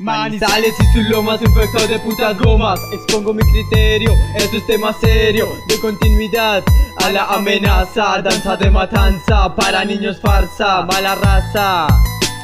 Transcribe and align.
Manizales 0.00 0.74
y 0.80 0.92
sus 0.94 1.10
lomas 1.10 1.42
infectados 1.42 1.90
de 1.90 1.98
putas 1.98 2.38
gomas. 2.38 2.80
Expongo 2.90 3.34
mi 3.34 3.42
criterio, 3.42 4.14
esto 4.34 4.56
es 4.56 4.66
tema 4.66 4.94
serio. 4.94 5.46
De 5.68 5.78
continuidad 5.78 6.64
a 6.96 7.10
la 7.10 7.26
amenaza 7.26 8.22
Danza 8.22 8.56
de 8.56 8.70
matanza, 8.70 9.54
para 9.54 9.84
niños 9.84 10.18
farsa. 10.18 10.86
Mala 10.86 11.16
raza 11.16 11.86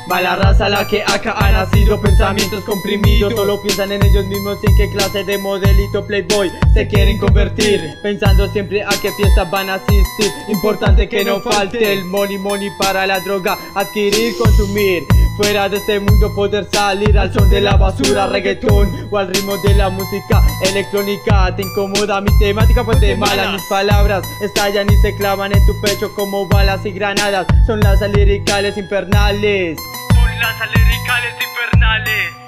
Mala 0.06 0.36
raza 0.36 0.68
la 0.68 0.86
que 0.86 1.02
acá 1.02 1.32
ha 1.32 1.50
nacido. 1.50 1.98
Pensamientos 1.98 2.62
comprimidos 2.64 3.32
Solo 3.32 3.62
piensan 3.62 3.90
en 3.90 4.04
ellos 4.04 4.26
mismos. 4.26 4.58
En 4.62 4.76
qué 4.76 4.90
clase 4.90 5.24
de 5.24 5.38
modelito 5.38 6.06
playboy 6.06 6.52
Se 6.74 6.86
quieren 6.86 7.18
convertir 7.18 7.80
Pensando 8.02 8.52
siempre 8.52 8.84
a 8.84 8.90
qué 9.00 9.10
fiestas 9.12 9.50
van 9.50 9.70
a 9.70 9.76
asistir. 9.76 10.30
Importante 10.48 11.08
que 11.08 11.24
no 11.24 11.40
falte 11.40 11.90
el 11.90 12.04
money 12.04 12.36
money 12.36 12.68
para 12.78 13.06
la 13.06 13.18
droga. 13.20 13.56
Adquirir, 13.74 14.36
consumir 14.36 15.04
Fuera 15.36 15.68
de 15.68 15.76
este 15.76 16.00
mundo 16.00 16.34
poder 16.34 16.66
salir 16.72 17.18
al 17.18 17.30
son 17.30 17.50
de 17.50 17.60
la 17.60 17.76
basura 17.76 18.26
Reggaetón 18.26 19.08
o 19.10 19.18
al 19.18 19.28
ritmo 19.28 19.56
de 19.58 19.74
la 19.74 19.90
música 19.90 20.42
electrónica. 20.62 21.54
Te 21.54 21.62
incomoda 21.62 22.22
mi 22.22 22.38
temática 22.38 22.82
pues 22.84 23.00
de 23.00 23.16
mala 23.16 23.52
Mis 23.52 23.62
palabras 23.68 24.24
estallan 24.40 24.86
y 24.90 24.96
se 25.02 25.14
clavan 25.16 25.52
en 25.52 25.66
tu 25.66 25.78
pecho 25.82 26.14
como 26.14 26.48
balas 26.48 26.86
y 26.86 26.92
granadas. 26.92 27.46
Son 27.66 27.80
las 27.80 28.00
liricales 28.00 28.78
infernales. 28.78 29.78
Son 30.14 30.40
las 30.40 30.58
liricales 30.70 31.34
infernales 31.34 32.45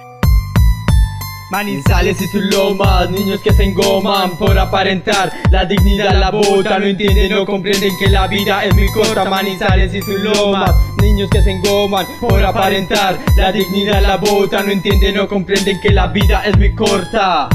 Manizales 1.50 2.20
y 2.20 2.26
sus 2.28 2.42
lomas, 2.42 3.10
niños 3.10 3.40
que 3.40 3.54
se 3.54 3.64
engoman 3.64 4.36
por 4.36 4.58
aparentar 4.58 5.32
La 5.50 5.64
dignidad 5.64 6.14
la 6.18 6.30
bota, 6.30 6.78
no 6.78 6.84
entienden, 6.84 7.32
no 7.32 7.46
comprenden 7.46 7.96
que 7.98 8.08
la 8.08 8.26
vida 8.26 8.64
es 8.66 8.74
muy 8.74 8.86
corta. 8.88 9.24
Manizales 9.24 9.94
y 9.94 10.02
sus 10.02 10.20
lomas, 10.20 10.74
niños 11.00 11.30
que 11.30 11.40
se 11.40 11.52
engoman 11.52 12.06
por 12.20 12.44
aparentar 12.44 13.18
La 13.36 13.50
dignidad 13.50 14.02
la 14.02 14.18
bota, 14.18 14.62
no 14.62 14.70
entienden, 14.70 15.14
no 15.14 15.26
comprenden 15.26 15.80
que 15.80 15.90
la 15.90 16.08
vida 16.08 16.44
es 16.44 16.56
muy 16.58 16.74
corta 16.74 17.48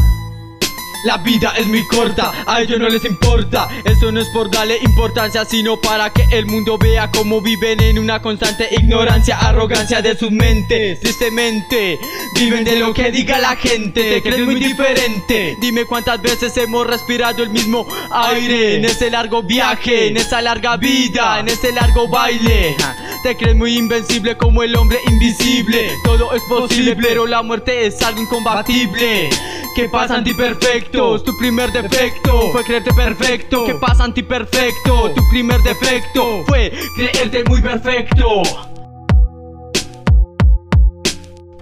la 1.04 1.18
vida 1.18 1.54
es 1.58 1.68
muy 1.68 1.86
corta, 1.88 2.32
a 2.46 2.62
ellos 2.62 2.80
no 2.80 2.88
les 2.88 3.04
importa. 3.06 3.68
Eso 3.84 4.12
no 4.12 4.22
es 4.22 4.30
por 4.30 4.50
darle 4.50 4.78
importancia 4.82 5.44
Sino 5.46 5.80
para 5.80 6.12
que 6.12 6.26
el 6.32 6.46
mundo 6.46 6.78
vea 6.78 7.12
cómo 7.12 7.42
viven 7.42 7.82
en 7.82 8.00
una 8.00 8.22
constante 8.22 8.70
ignorancia 8.72 9.38
Arrogancia 9.38 10.02
de 10.02 10.18
sus 10.18 10.32
mentes. 10.32 11.00
Tristemente 11.02 12.00
Viven 12.36 12.64
de 12.64 12.78
lo 12.78 12.94
que 12.94 13.12
diga 13.12 13.40
la 13.40 13.56
gente 13.56 14.02
Te 14.02 14.22
crees 14.22 14.46
muy 14.46 14.56
diferente. 14.56 15.58
Dime 15.60 15.86
cuántas 15.86 16.22
veces 16.22 16.56
hemos 16.58 16.88
respirado 16.88 17.44
el 17.44 17.50
mismo 17.50 17.86
aire 18.12 18.78
En 18.78 18.86
ese 18.86 19.10
largo 19.10 19.44
viaje, 19.44 20.08
en 20.08 20.18
esa 20.18 20.42
larga 20.42 20.78
vida 20.78 21.40
En 21.40 21.50
ese 21.50 21.72
largo 21.72 22.08
baile. 22.08 22.76
Te 23.24 23.38
crees 23.38 23.56
muy 23.56 23.78
invencible 23.78 24.36
como 24.36 24.64
el 24.64 24.76
hombre 24.76 25.00
invisible. 25.08 25.92
Todo 26.04 26.34
es 26.34 26.42
posible 26.44 26.96
pero 26.96 27.26
la 27.26 27.42
muerte 27.42 27.86
es 27.86 28.02
algo 28.02 28.22
incombatible 28.22 29.30
¿Qué 29.76 29.90
pasa 29.90 30.16
antiperfectos? 30.18 31.24
Tu 31.24 31.36
primer 31.38 31.72
defecto. 31.72 32.52
Fue 32.52 32.64
creerte 32.64 32.94
perfecto. 32.94 33.66
¿Qué 33.66 33.74
pasa 33.74 34.04
antiperfecto? 34.04 35.12
Tu 35.16 35.30
primer 35.30 35.62
defecto. 35.62 36.44
Fue 36.46 36.72
creerte 36.96 37.44
muy 37.46 37.60
perfecto 37.60 38.73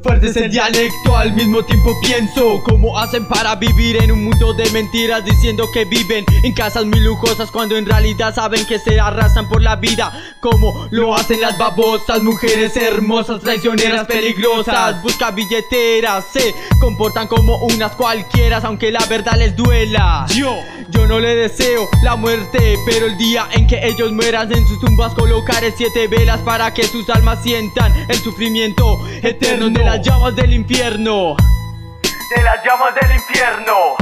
Fuerte 0.04 0.28
es 0.28 0.36
el 0.36 0.50
dialecto, 0.50 1.16
al 1.16 1.34
mismo 1.34 1.64
tiempo 1.64 1.96
pienso 2.02 2.64
¿Cómo 2.64 2.98
hacen 2.98 3.28
para 3.28 3.56
vivir 3.56 4.02
en 4.02 4.12
un 4.12 4.24
mundo 4.24 4.54
de 4.54 4.68
mentiras 4.72 5.24
Diciendo 5.24 5.70
que 5.72 5.86
viven 5.86 6.26
en 6.44 6.54
casas 6.54 6.86
muy 6.86 7.00
lujosas 7.00 7.52
Cuando 7.52 7.78
en 7.78 7.86
realidad 7.86 8.34
saben 8.34 8.66
que 8.66 8.80
se 8.80 9.00
arrasan 9.00 9.48
por 9.48 9.62
la 9.62 9.76
vida 9.76 10.12
Como 10.40 10.88
lo 10.90 11.14
hacen 11.14 11.40
las 11.40 11.58
babosas 11.58 12.24
Mujeres 12.24 12.76
hermosas, 12.78 13.42
traicioneras, 13.42 14.08
peligrosas 14.08 15.02
Busca 15.04 15.30
billeteras, 15.32 16.26
se 16.34 16.56
comportan 16.80 17.28
como 17.28 17.58
unas 17.58 17.92
cualquiera 17.92 18.58
Aunque 18.64 18.92
la 18.92 19.06
verdad 19.06 19.38
les 19.38 19.56
duela. 19.56 20.26
Yo. 20.30 20.58
Yo 20.90 21.08
no 21.08 21.20
le 21.22 21.36
deseo 21.36 21.88
la 22.04 22.18
muerte, 22.18 22.78
pero 22.86 23.06
el 23.06 23.18
día 23.18 23.48
en 23.54 23.66
que 23.66 23.88
ellos 23.88 24.12
mueran 24.12 24.52
en 24.52 24.68
sus 24.68 24.78
tumbas 24.82 25.14
colocaré 25.14 25.72
siete 25.72 26.08
velas 26.10 26.42
para 26.42 26.74
que 26.74 26.84
sus 26.84 27.10
almas 27.10 27.42
sientan 27.44 27.94
el 28.10 28.18
sufrimiento 28.18 29.00
eterno 29.22 29.70
de 29.70 29.86
las 29.98 30.08
llamas 30.08 30.34
del 30.38 30.54
infierno. 30.54 31.36
De 32.34 32.44
las 32.44 32.64
llamas 32.64 32.96
del 32.96 33.12
infierno. 33.12 33.98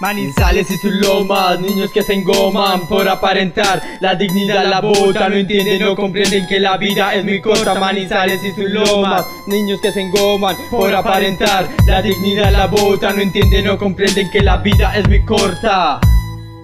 Manizales 0.00 0.70
y 0.70 0.78
sus 0.78 0.92
lomas, 0.92 1.60
niños 1.60 1.90
que 1.92 2.02
se 2.02 2.14
engoman 2.14 2.86
por 2.86 3.08
aparentar 3.08 3.82
La 4.00 4.14
dignidad 4.14 4.64
la 4.64 4.80
bota, 4.80 5.28
no 5.28 5.34
entienden, 5.34 5.82
no 5.82 5.96
comprenden 5.96 6.46
que 6.46 6.60
la 6.60 6.76
vida 6.76 7.14
es 7.14 7.24
muy 7.24 7.42
corta 7.42 7.74
Manizales 7.74 8.42
y 8.44 8.52
sus 8.52 8.70
lomas, 8.70 9.26
niños 9.48 9.80
que 9.82 9.90
se 9.90 10.00
engoman 10.00 10.56
por 10.70 10.94
aparentar 10.94 11.68
La 11.84 12.00
dignidad 12.00 12.52
la 12.52 12.68
bota, 12.68 13.12
no 13.12 13.20
entienden, 13.20 13.64
no 13.64 13.76
comprenden 13.76 14.30
que 14.30 14.40
la 14.40 14.58
vida 14.58 14.96
es 14.96 15.06
muy 15.08 15.22
corta 15.24 16.00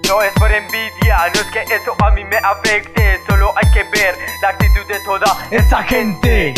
no 0.06 0.20
es 0.20 0.32
por 0.34 0.52
envidia, 0.52 1.16
no 1.34 1.40
es 1.40 1.46
que 1.46 1.62
eso 1.62 1.96
a 2.04 2.10
mí 2.10 2.22
me 2.24 2.36
afecte 2.36 3.18
Solo 3.26 3.54
hay 3.56 3.70
que 3.72 3.84
ver 3.84 4.14
la 4.42 4.50
actitud 4.50 4.86
de 4.86 5.00
toda 5.00 5.48
esa 5.50 5.82
gente 5.82 6.54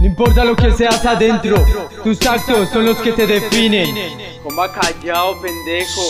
no 0.00 0.06
importa 0.06 0.44
lo 0.44 0.54
que 0.56 0.72
seas 0.72 1.04
adentro, 1.04 1.64
tus 2.02 2.20
actos 2.26 2.68
son 2.70 2.86
los 2.86 2.98
que 2.98 3.12
te 3.12 3.26
definen. 3.26 3.94
Coma 4.42 4.72
callado, 4.72 5.40
pendejo. 5.40 6.02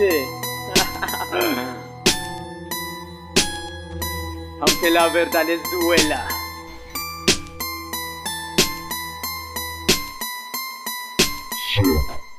Aunque 4.60 4.90
la 4.90 5.08
verdad 5.08 5.44
les 5.46 5.60
duela. 5.70 6.28
Yeah. 11.76 12.29